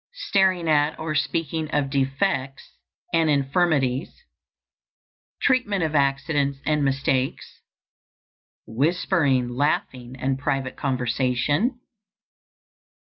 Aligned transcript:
_Staring 0.15 0.67
at 0.67 0.97
or 0.97 1.13
speaking 1.13 1.69
of 1.69 1.91
defects 1.91 2.71
and 3.13 3.29
infirmities. 3.29 4.11
Treatment 5.43 5.83
of 5.83 5.93
accidents 5.93 6.57
and 6.65 6.83
mistakes. 6.83 7.61
_Whispering, 8.67 9.51
laughing, 9.51 10.15
and 10.17 10.39
private 10.39 10.75
conversation. 10.75 11.81